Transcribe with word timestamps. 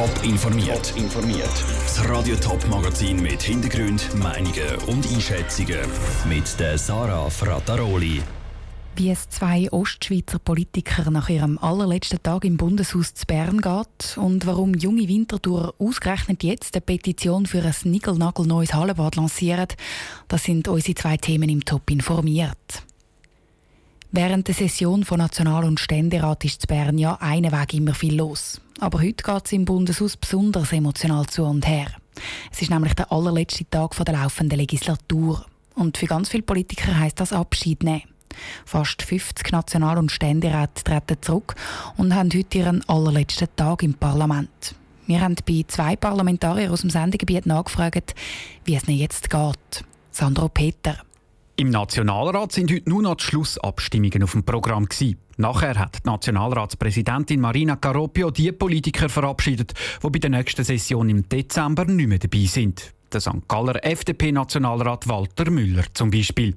Top 0.00 0.24
informiert. 0.24 0.94
informiert. 0.96 1.52
Das 1.84 2.08
Radio 2.08 2.34
Top 2.36 2.66
Magazin 2.70 3.20
mit 3.20 3.42
Hintergrund, 3.42 4.08
Meinungen 4.14 4.76
und 4.86 5.06
Einschätzungen 5.12 5.80
mit 6.26 6.58
der 6.58 6.78
Sarah 6.78 7.28
Frataroli. 7.28 8.22
Wie 8.96 9.10
es 9.10 9.28
zwei 9.28 9.70
Ostschweizer 9.70 10.38
Politiker 10.38 11.10
nach 11.10 11.28
ihrem 11.28 11.58
allerletzten 11.58 12.22
Tag 12.22 12.46
im 12.46 12.56
Bundeshaus 12.56 13.12
zu 13.12 13.26
Bern 13.26 13.60
geht 13.60 14.16
und 14.16 14.46
warum 14.46 14.72
junge 14.72 15.06
Winterthur 15.06 15.74
ausgerechnet 15.78 16.44
jetzt 16.44 16.76
eine 16.76 16.80
Petition 16.80 17.44
für 17.44 17.62
ein 17.62 17.74
nickel-nagel-neues 17.84 18.72
Hallenbad 18.72 19.16
lancieren, 19.16 19.68
das 20.28 20.44
sind 20.44 20.66
unsere 20.66 20.94
zwei 20.94 21.18
Themen 21.18 21.50
im 21.50 21.62
Top 21.62 21.90
informiert. 21.90 22.86
Während 24.12 24.48
der 24.48 24.56
Session 24.56 25.04
von 25.04 25.18
National- 25.18 25.64
und 25.64 25.78
Ständerat 25.78 26.44
ist 26.44 26.64
in 26.64 26.66
Bern 26.66 26.98
ja 26.98 27.14
einen 27.20 27.52
Weg 27.52 27.74
immer 27.74 27.94
viel 27.94 28.16
los. 28.16 28.60
Aber 28.80 29.00
heute 29.00 29.22
geht 29.22 29.46
es 29.46 29.52
im 29.52 29.64
Bundeshaus 29.64 30.16
besonders 30.16 30.72
emotional 30.72 31.26
zu 31.26 31.44
und 31.44 31.64
her. 31.64 31.86
Es 32.50 32.60
ist 32.60 32.70
nämlich 32.70 32.94
der 32.94 33.12
allerletzte 33.12 33.70
Tag 33.70 33.94
der 34.04 34.14
laufenden 34.14 34.58
Legislatur. 34.58 35.46
Und 35.76 35.96
für 35.96 36.06
ganz 36.06 36.28
viele 36.28 36.42
Politiker 36.42 36.98
heisst 36.98 37.20
das 37.20 37.32
Abschied 37.32 37.84
nehmen. 37.84 38.02
Fast 38.64 39.02
50 39.02 39.52
National- 39.52 39.98
und 39.98 40.10
Ständeräte 40.10 40.82
treten 40.82 41.18
zurück 41.20 41.54
und 41.96 42.12
haben 42.12 42.30
heute 42.34 42.58
ihren 42.58 42.88
allerletzten 42.88 43.48
Tag 43.54 43.84
im 43.84 43.94
Parlament. 43.94 44.74
Wir 45.06 45.20
haben 45.20 45.36
bei 45.46 45.64
zwei 45.68 45.94
Parlamentariern 45.94 46.72
aus 46.72 46.80
dem 46.80 46.90
Sendegebiet 46.90 47.46
nachgefragt, 47.46 48.16
wie 48.64 48.74
es 48.74 48.88
ihnen 48.88 48.98
jetzt 48.98 49.30
geht. 49.30 49.84
Sandro 50.10 50.48
Peter. 50.48 50.98
Im 51.60 51.68
Nationalrat 51.68 52.52
sind 52.52 52.72
heute 52.72 52.88
nur 52.88 53.02
noch 53.02 53.16
die 53.16 53.24
Schlussabstimmungen 53.24 54.22
auf 54.22 54.32
dem 54.32 54.44
Programm. 54.44 54.86
Gewesen. 54.86 55.18
Nachher 55.36 55.78
hat 55.78 55.96
die 56.02 56.08
Nationalratspräsidentin 56.08 57.38
Marina 57.38 57.76
Caropio 57.76 58.30
die 58.30 58.50
Politiker 58.50 59.10
verabschiedet, 59.10 59.74
die 60.02 60.08
bei 60.08 60.18
der 60.18 60.30
nächsten 60.30 60.64
Session 60.64 61.10
im 61.10 61.28
Dezember 61.28 61.84
nicht 61.84 62.08
mehr 62.08 62.18
dabei 62.18 62.46
sind. 62.46 62.94
Der 63.12 63.20
St. 63.20 63.46
Galler 63.46 63.84
FDP-Nationalrat 63.84 65.06
Walter 65.06 65.50
Müller 65.50 65.84
zum 65.92 66.10
Beispiel. 66.10 66.54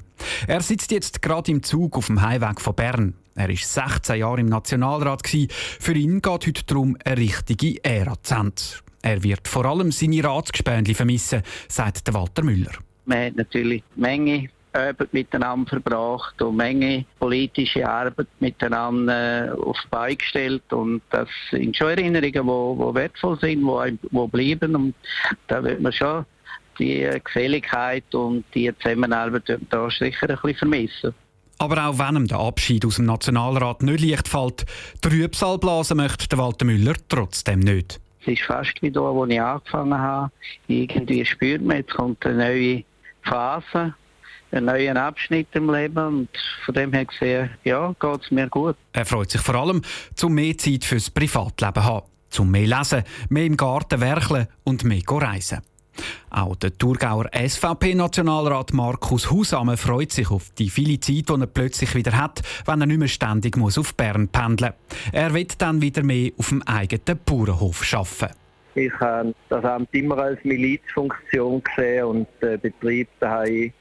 Er 0.48 0.62
sitzt 0.62 0.92
jetzt 0.92 1.22
gerade 1.22 1.52
im 1.52 1.64
Zug 1.64 1.98
auf 1.98 2.08
dem 2.08 2.22
Heimweg 2.22 2.62
von 2.62 2.74
Bern. 2.74 3.14
Er 3.36 3.50
ist 3.50 3.74
16 3.74 4.20
Jahre 4.20 4.40
im 4.40 4.48
Nationalrat. 4.48 5.22
Gewesen. 5.24 5.50
Für 5.82 5.96
ihn 5.96 6.22
geht 6.22 6.48
heute 6.48 6.64
darum 6.66 6.96
eine 7.04 7.18
richtige 7.18 7.84
Ära 7.84 8.16
zu 8.24 8.36
Ende. 8.36 8.62
Er 9.02 9.22
wird 9.22 9.50
vor 9.50 9.66
allem 9.66 9.92
seine 9.92 10.24
Ratsgespänli 10.24 10.94
vermissen, 10.94 11.42
sagt 11.68 12.14
Walter 12.14 12.44
Müller. 12.44 12.72
Man 13.04 13.26
hat 13.26 13.36
natürlich 13.36 13.84
Menge 13.98 14.48
Arbeit 14.74 15.14
miteinander 15.14 15.70
verbracht 15.70 16.42
und 16.42 16.56
Menge 16.56 17.06
politische 17.20 17.88
Arbeit 17.88 18.28
miteinander 18.40 19.56
auf 19.60 19.78
die 19.84 19.88
Beine 19.90 20.16
gestellt 20.16 20.74
und 20.74 21.02
das 21.10 21.28
sind 21.52 21.76
schon 21.76 21.90
Erinnerungen, 21.90 22.32
die, 22.32 22.86
die 22.86 22.96
wertvoll 22.96 23.40
sind, 23.40 23.62
die, 23.62 23.98
die 24.02 24.28
bleiben 24.28 24.76
und 24.76 24.96
da 25.48 25.64
wird 25.64 25.82
man 25.82 25.94
schon 25.94 26.26
die 26.80 27.08
Geselligkeit 27.24 28.14
und 28.16 28.46
die 28.54 28.72
Zusammenarbeit 28.80 29.60
da 29.70 29.90
sicher 29.90 30.30
ein 30.30 30.38
bisschen 30.42 30.56
vermissen. 30.58 31.14
Aber 31.60 31.88
auch 31.88 32.00
wenn 32.00 32.16
ihm 32.16 32.28
der 32.28 32.40
Abschied 32.40 32.86
aus 32.86 32.96
dem 32.96 33.06
Nationalrat 33.06 33.84
nicht 33.84 34.04
leicht 34.04 34.28
fällt, 34.28 34.66
Trübsal 35.02 35.60
blasen 35.60 35.98
möchte 35.98 36.38
Walter 36.38 36.66
Müller 36.66 36.96
trotzdem 37.08 37.60
nicht. 37.60 38.02
Es 38.22 38.28
ist 38.28 38.42
fast 38.42 38.82
wie 38.82 38.92
da, 38.92 39.02
wo 39.02 39.26
ich 39.26 39.40
angefangen 39.40 39.98
habe. 39.98 40.32
Irgendwie 40.68 41.24
spürt 41.26 41.62
man, 41.62 41.78
jetzt 41.78 41.94
kommt 41.94 42.26
eine 42.26 42.38
neue 42.38 42.84
Phase 43.24 43.94
einen 44.54 44.68
neuen 44.68 44.98
Abschnitt 44.98 45.48
im 45.54 45.72
Leben 45.72 46.06
und 46.06 46.30
von 46.66 46.76
dem 46.76 46.94
her 46.94 47.06
gesehen, 47.06 47.50
ja, 47.64 47.94
geht 48.00 48.22
es 48.24 48.32
mir 48.32 48.48
gut. 48.48 48.76
Er 48.94 49.06
freut 49.06 49.32
sich 49.32 49.42
vor 49.42 49.56
allem, 49.56 49.82
zum 50.16 50.34
mehr 50.34 50.58
Zeit 50.58 50.86
fürs 50.86 51.10
Privatleben 51.10 51.74
zu 51.74 51.84
haben, 51.84 52.06
zum 52.30 52.52
mehr 52.52 52.68
lesen, 52.68 53.04
mehr 53.30 53.46
im 53.46 53.58
Garten 53.58 54.00
werkeln 54.00 54.48
und 54.64 54.84
mehr 54.84 55.02
reisen. 55.08 55.62
Auch 56.32 56.56
der 56.56 56.76
Thurgauer 56.76 57.30
SVP-Nationalrat 57.34 58.74
Markus 58.74 59.30
Husamme 59.30 59.78
freut 59.78 60.12
sich 60.12 60.32
auf 60.32 60.50
die 60.58 60.70
viele 60.70 61.00
Zeit, 61.00 61.30
die 61.30 61.42
er 61.42 61.48
plötzlich 61.48 61.94
wieder 61.94 62.18
hat, 62.18 62.42
wenn 62.66 62.82
er 62.82 62.88
nicht 62.88 62.98
mehr 62.98 63.08
ständig 63.08 63.58
muss 63.58 63.78
auf 63.78 63.94
Bern 63.96 64.28
pendeln 64.28 64.74
muss. 64.74 64.98
Er 65.12 65.34
wird 65.34 65.62
dann 65.62 65.82
wieder 65.82 66.02
mehr 66.02 66.32
auf 66.38 66.50
dem 66.50 66.64
eigenen 66.64 67.20
Bauernhof 67.24 67.94
arbeiten. 67.94 68.36
Ich 68.76 68.92
habe 69.00 69.36
das 69.50 69.64
Amt 69.64 69.90
immer 69.92 70.18
als 70.18 70.44
Milizfunktion 70.44 71.62
gesehen 71.64 72.06
und 72.06 72.28
der 72.42 72.58
Betrieb 72.58 73.08
daheim 73.20 73.72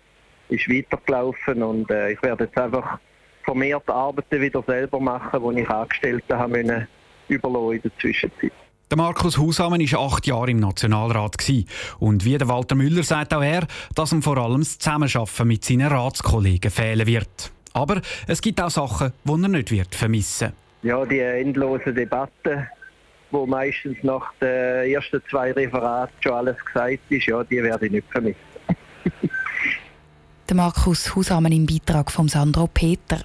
ist 0.53 0.69
weitergelaufen 0.69 1.63
und 1.63 1.91
äh, 1.91 2.13
ich 2.13 2.23
werde 2.23 2.45
jetzt 2.45 2.59
einfach 2.59 2.99
vermehrt 3.45 3.89
Arbeiten 3.89 4.41
wieder 4.41 4.63
selber 4.67 5.01
machen, 5.01 5.55
die 5.55 5.61
ich 5.63 5.69
Angestellte 5.69 6.39
habe 6.39 6.63
müssen 6.63 6.87
überlassen 7.29 7.73
in 7.73 7.83
der 7.83 7.99
Zwischenzeit. 7.99 8.53
Der 8.91 8.99
Markus 8.99 9.39
Husamen 9.39 9.81
war 9.81 10.01
acht 10.01 10.27
Jahre 10.27 10.51
im 10.51 10.61
Nationalrat. 10.61 11.37
Und 11.99 12.27
wie 12.27 12.37
der 12.37 12.49
Walter 12.49 12.75
Müller 12.75 13.03
sagt 13.03 13.33
auch 13.33 13.43
er, 13.43 13.67
dass 13.95 14.13
ihm 14.13 14.21
vor 14.21 14.37
allem 14.37 14.61
das 14.61 14.79
Zusammenarbeiten 14.79 15.49
mit 15.49 15.65
seinen 15.65 15.91
Ratskollegen 15.91 16.71
fehlen 16.71 17.07
wird. 17.07 17.53
Aber 17.73 18.03
es 18.27 18.43
gibt 18.43 18.61
auch 18.61 18.69
Sachen, 18.69 19.13
die 19.25 19.31
er 19.31 19.49
nicht 19.49 19.71
wird 19.71 19.95
vermissen 19.95 20.53
Ja, 20.83 21.07
die 21.07 21.21
endlosen 21.21 21.95
Debatten, 21.95 22.69
wo 23.31 23.47
meistens 23.47 23.97
nach 24.03 24.31
den 24.43 24.93
ersten 24.93 25.23
zwei 25.31 25.53
Referaten 25.53 26.15
schon 26.21 26.33
alles 26.33 26.63
gesagt 26.63 27.01
ist, 27.09 27.27
ja, 27.27 27.43
die 27.45 27.63
werde 27.63 27.87
ich 27.87 27.93
nicht 27.93 28.11
vermissen. 28.11 28.52
Der 30.53 30.59
Markus 30.59 31.15
Husamen 31.15 31.51
im 31.51 31.65
Beitrag 31.65 32.11
von 32.11 32.29
Sandro 32.29 32.67
Peter. 32.67 33.23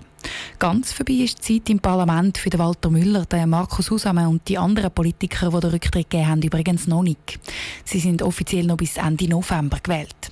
Ganz 0.59 0.93
vorbei 0.93 1.15
ist 1.15 1.39
die 1.39 1.59
Zeit 1.59 1.69
im 1.69 1.79
Parlament 1.79 2.37
für 2.37 2.49
den 2.49 2.61
Walter 2.61 2.89
Müller, 2.89 3.25
den 3.25 3.49
Markus 3.49 3.91
Husamen 3.91 4.27
und 4.27 4.47
die 4.47 4.57
anderen 4.57 4.91
Politiker, 4.91 5.49
die 5.49 5.59
den 5.59 5.71
Rücktritt 5.71 6.09
gegeben 6.09 6.29
haben, 6.29 6.41
übrigens 6.41 6.87
noch 6.87 7.03
nicht. 7.03 7.37
Sie 7.83 7.99
sind 7.99 8.21
offiziell 8.21 8.65
noch 8.65 8.77
bis 8.77 8.95
Ende 8.95 9.27
November 9.27 9.79
gewählt. 9.83 10.31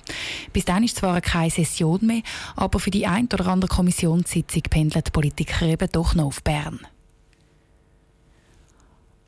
Bis 0.54 0.64
dann 0.64 0.84
ist 0.84 0.96
zwar 0.96 1.20
keine 1.20 1.50
Session 1.50 2.00
mehr, 2.00 2.22
aber 2.54 2.80
für 2.80 2.90
die 2.90 3.06
ein 3.06 3.28
oder 3.30 3.46
andere 3.48 3.68
Kommissionssitzung 3.68 4.62
pendeln 4.62 5.04
die 5.06 5.10
Politiker 5.10 5.66
eben 5.66 5.90
doch 5.92 6.14
noch 6.14 6.24
auf 6.24 6.42
Bern. 6.42 6.80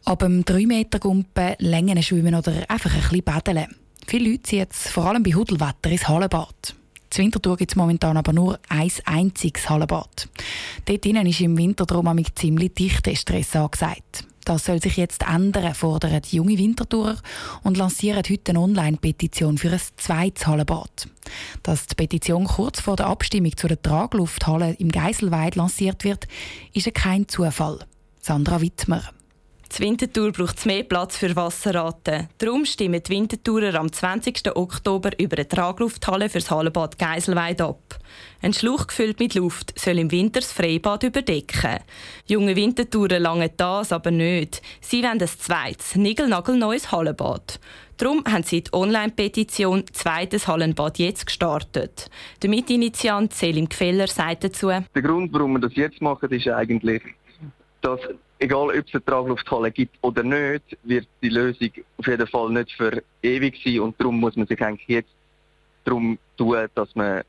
Ab 0.07 0.21
dem 0.21 0.43
3-Meter-Gumpen 0.43 1.57
Längen 1.59 2.03
schwimmen 2.03 2.35
oder 2.35 2.65
einfach 2.67 2.95
ein 2.95 3.03
bisschen 3.03 3.25
baden. 3.25 3.67
Viele 4.07 4.31
Leute 4.31 4.43
ziehen 4.45 4.61
jetzt 4.61 4.89
vor 4.89 5.05
allem 5.05 5.23
bei 5.23 5.35
Hudelwetter 5.35 5.91
ins 5.91 6.09
Hallenbad. 6.09 6.78
Zur 7.19 7.25
Wintertour 7.25 7.57
gibt 7.57 7.73
es 7.73 7.77
momentan 7.77 8.17
aber 8.17 8.33
nur 8.33 8.61
ein 8.69 8.93
einziges 9.05 9.69
Hallenbad. 9.69 10.29
Dort 10.85 11.05
innen 11.05 11.27
ist 11.27 11.41
im 11.41 11.59
Winter 11.59 11.85
darum 11.85 12.15
mit 12.15 12.39
ziemlich 12.39 12.75
dichter 12.75 13.17
Stress 13.17 13.57
angesagt. 13.57 14.25
Das 14.45 14.67
soll 14.67 14.81
sich 14.81 14.97
jetzt 14.97 15.25
ändern, 15.29 15.75
fordern 15.75 16.23
die 16.23 16.37
junge 16.37 16.57
Wintertourer 16.57 17.17
und 17.65 17.77
lancieren 17.77 18.23
heute 18.31 18.53
eine 18.53 18.61
Online-Petition 18.61 19.59
für 19.59 19.73
ein 19.73 19.81
zweites 19.97 20.47
Hallenbad. 20.47 21.09
Dass 21.65 21.89
die 21.89 21.97
Petition 21.97 22.45
kurz 22.45 22.79
vor 22.79 22.95
der 22.95 23.09
Abstimmung 23.09 23.57
zu 23.57 23.67
der 23.67 23.83
Traglufthalle 23.83 24.75
im 24.75 24.93
Geiselweid 24.93 25.57
lanciert 25.57 26.05
wird, 26.05 26.29
ist 26.73 26.95
kein 26.95 27.27
Zufall. 27.27 27.81
Sandra 28.21 28.61
Wittmer. 28.61 29.03
Die 29.77 29.83
Wintertour 29.83 30.33
braucht 30.33 30.65
mehr 30.67 30.83
Platz 30.83 31.19
für 31.19 31.37
Wasserraten. 31.37 32.29
Darum 32.39 32.65
stimmen 32.65 33.03
die 33.03 33.11
Wintertourer 33.11 33.75
am 33.75 33.93
20. 33.93 34.57
Oktober 34.57 35.11
über 35.21 35.37
eine 35.37 35.47
Traglufthalle 35.47 36.29
für 36.29 36.39
das 36.39 36.51
Hallenbad 36.51 36.99
Geiselweid 36.99 37.61
ab. 37.61 37.99
Ein 38.41 38.55
Schlauch 38.55 38.87
gefüllt 38.87 39.21
mit 39.21 39.35
Luft 39.35 39.79
soll 39.79 39.99
im 39.99 40.11
Winter 40.11 40.41
das 40.41 40.53
Freibad 40.53 41.03
überdecken. 41.03 41.81
Junge 42.27 42.57
Wintertourer 42.57 43.19
langen 43.19 43.51
das 43.57 43.93
aber 43.93 44.11
nicht. 44.11 44.63
Sie 44.81 45.03
wollen 45.03 45.21
ein 45.21 45.29
zweites, 45.29 45.95
nigelnagelneues 45.97 46.91
Hallenbad. 46.91 47.61
Darum 47.99 48.25
haben 48.27 48.45
sie 48.45 48.63
die 48.63 48.73
Online-Petition 48.73 49.85
«Zweites 49.93 50.47
Hallenbad 50.47 50.99
jetzt» 51.01 51.27
gestartet. 51.27 52.09
Der 52.43 52.49
Mitinitiant 52.49 53.35
Selim 53.35 53.69
Gfeller 53.69 54.07
sagt 54.07 54.45
dazu, 54.45 54.69
Der 54.69 55.03
Grund, 55.03 55.33
warum 55.33 55.55
wir 55.55 55.61
das 55.61 55.75
jetzt 55.75 56.01
machen, 56.01 56.31
ist 56.31 56.47
eigentlich, 56.47 57.03
dass 57.81 58.01
egal 58.39 58.69
ob 58.69 58.75
es 58.75 58.95
eine 58.95 59.05
Traglufthalle 59.05 59.71
gibt 59.71 59.97
oder 60.03 60.23
nicht, 60.23 60.77
wird 60.83 61.07
die 61.23 61.29
Lösung 61.29 61.71
auf 61.97 62.07
jeden 62.07 62.27
Fall 62.27 62.51
nicht 62.51 62.73
für 62.73 63.03
ewig 63.23 63.61
sein 63.65 63.81
und 63.81 64.01
darum 64.01 64.21
muss 64.21 64.37
man 64.37 64.47
sich 64.47 64.61
eigentlich 64.63 64.89
jetzt 64.89 65.11
darum 65.85 66.19
tun, 66.37 66.67
dass 66.75 66.95
man 66.95 67.23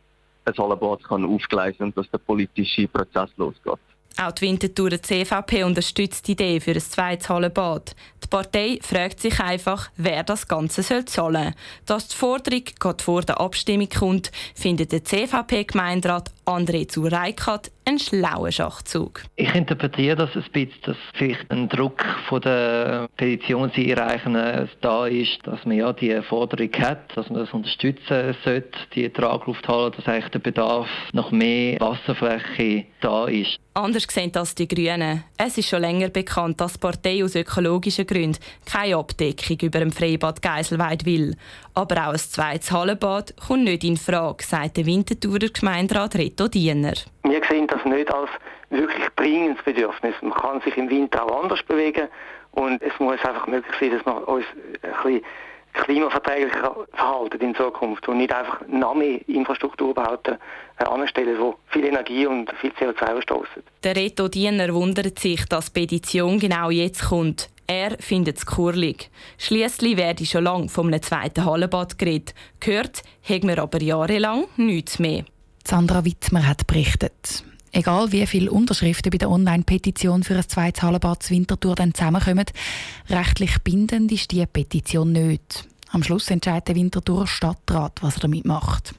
ein 0.45 0.53
Hallenbad 0.57 1.03
kann 1.03 1.25
aufgleisen 1.25 1.83
und 1.83 1.97
dass 1.97 2.09
der 2.11 2.17
politische 2.19 2.87
Prozess 2.87 3.29
losgeht. 3.37 3.79
Auch 4.17 4.31
die 4.31 4.47
Winterthur 4.47 5.01
CVP 5.01 5.63
unterstützt 5.63 6.27
die 6.27 6.33
Idee 6.33 6.59
für 6.59 6.71
ein 6.71 6.81
zweites 6.81 7.29
Hallenbad. 7.29 7.95
Die 8.23 8.27
Partei 8.27 8.79
fragt 8.81 9.21
sich 9.21 9.39
einfach, 9.39 9.89
wer 9.95 10.23
das 10.23 10.47
Ganze 10.47 10.83
soll 10.83 11.05
zahlen 11.05 11.53
soll. 11.53 11.53
Dass 11.85 12.09
die 12.09 12.17
Forderung 12.17 12.63
gerade 12.79 13.03
vor 13.03 13.21
der 13.21 13.39
Abstimmung 13.39 13.87
kommt, 13.87 14.31
findet 14.55 14.91
der 14.91 15.05
CVP-Gemeinderat 15.05 16.31
André 16.49 16.87
zu 16.87 17.03
Reikat 17.03 17.71
ein 17.85 17.99
schlauer 17.99 18.51
Schachzug. 18.51 19.23
Ich 19.35 19.53
interpretiere 19.53 20.15
das 20.15 20.35
ein 20.35 20.43
bisschen, 20.51 20.81
dass 20.83 20.97
vielleicht 21.13 21.49
ein 21.49 21.69
Druck 21.69 22.03
von 22.27 22.41
der 22.41 23.07
Petitionseinreichenden 23.17 24.69
da 24.81 25.07
ist, 25.07 25.39
dass 25.43 25.63
man 25.65 25.77
ja 25.77 25.93
die 25.93 26.21
Forderung 26.21 26.71
hat, 26.79 27.15
dass 27.15 27.29
man 27.29 27.39
das 27.39 27.53
unterstützen 27.53 28.35
sollte, 28.43 28.77
die 28.93 29.09
Traglufthalle, 29.09 29.91
dass 29.91 30.07
eigentlich 30.07 30.31
der 30.31 30.39
Bedarf 30.39 30.87
nach 31.13 31.31
mehr 31.31 31.79
Wasserfläche 31.79 32.85
da 33.01 33.25
ist. 33.25 33.57
Anders 33.73 34.07
sehen 34.09 34.31
das 34.31 34.55
die 34.55 34.67
Grünen. 34.67 35.23
Es 35.37 35.57
ist 35.57 35.69
schon 35.69 35.81
länger 35.81 36.09
bekannt, 36.09 36.59
dass 36.59 36.73
die 36.73 36.79
Partei 36.79 37.23
aus 37.23 37.35
ökologischen 37.35 38.05
Gründen 38.05 38.39
keine 38.65 38.97
Abdeckung 38.97 39.57
über 39.61 39.79
dem 39.79 39.91
Freibad 39.91 40.41
Geiselweid 40.41 41.05
will. 41.05 41.35
Aber 41.75 42.07
auch 42.07 42.13
ein 42.13 42.19
zweites 42.19 42.71
Hallenbad 42.71 43.35
kommt 43.37 43.63
nicht 43.63 43.83
in 43.85 43.95
Frage, 43.95 44.43
sagt 44.43 44.77
der 44.77 44.85
Winterthurer 44.85 45.47
Gemeinderat 45.47 46.15
Reto 46.15 46.38
Diener. 46.47 46.93
Wir 47.23 47.41
sehen 47.49 47.67
das 47.67 47.83
nicht 47.85 48.13
als 48.13 48.29
wirklich 48.69 49.07
dringendes 49.15 49.63
Bedürfnis. 49.63 50.15
Man 50.21 50.33
kann 50.33 50.61
sich 50.61 50.77
im 50.77 50.89
Winter 50.89 51.23
auch 51.23 51.43
anders 51.43 51.63
bewegen 51.63 52.07
und 52.51 52.81
es 52.81 52.97
muss 52.99 53.19
einfach 53.25 53.47
möglich 53.47 53.73
sein, 53.79 53.91
dass 53.91 54.05
wir 54.05 54.27
uns 54.27 54.45
ein 54.81 54.91
bisschen 55.03 55.21
klimaverträglicher 55.73 56.75
verhalten 56.93 57.41
in 57.41 57.55
Zukunft 57.55 58.07
und 58.07 58.17
nicht 58.17 58.33
einfach 58.33 58.61
noch 58.67 58.95
mehr 58.95 59.19
Infrastrukturbauten 59.27 60.37
anstellen, 60.77 61.37
die 61.39 61.71
viel 61.71 61.85
Energie 61.85 62.25
und 62.25 62.51
viel 62.59 62.71
CO2 62.71 63.17
ausstoßen. 63.17 63.63
Der 63.83 63.95
Reto 63.95 64.27
Diener 64.27 64.73
wundert 64.73 65.19
sich, 65.19 65.45
dass 65.45 65.71
die 65.71 65.81
Petition 65.81 66.39
genau 66.39 66.69
jetzt 66.69 67.09
kommt. 67.09 67.49
Er 67.67 67.91
findet 67.99 68.37
es 68.37 68.47
kurlig. 68.47 69.11
Schliesslich 69.37 69.95
werde 69.95 70.25
schon 70.25 70.45
lange 70.45 70.69
von 70.69 70.87
einem 70.87 71.03
zweiten 71.03 71.45
Hallenbad 71.45 71.99
geredet. 71.99 72.33
Gehört 72.59 73.03
haben 73.23 73.47
wir 73.47 73.59
aber 73.59 73.79
jahrelang 73.79 74.45
nichts 74.57 74.97
mehr. 74.97 75.23
Sandra 75.69 76.03
Wittmer 76.03 76.47
hat 76.47 76.65
berichtet. 76.65 77.43
Egal 77.71 78.11
wie 78.11 78.25
viele 78.25 78.49
Unterschriften 78.49 79.11
bei 79.11 79.19
der 79.19 79.29
Online-Petition 79.29 80.23
für 80.23 80.35
ein 80.35 80.49
zweites 80.49 80.81
Hallenbad 80.81 81.29
Winterthur 81.29 81.75
dann 81.75 81.93
zusammenkommen, 81.93 82.45
rechtlich 83.07 83.61
bindend 83.63 84.11
ist 84.11 84.31
diese 84.31 84.47
Petition 84.47 85.11
nicht. 85.11 85.67
Am 85.91 86.01
Schluss 86.01 86.31
entscheidet 86.31 86.69
der 86.69 86.75
Winterthur 86.75 87.27
Stadtrat, 87.27 88.01
was 88.01 88.15
er 88.15 88.21
damit 88.21 88.45
macht. 88.45 88.95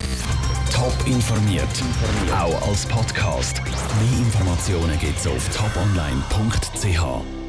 Top 0.72 0.94
informiert, 1.06 1.82
auch 2.32 2.68
als 2.68 2.86
Podcast. 2.86 3.60
Mehr 3.64 4.18
Informationen 4.20 4.96
gibt 5.00 5.18
es 5.18 5.26
auf 5.26 5.48
toponline.ch. 5.48 7.39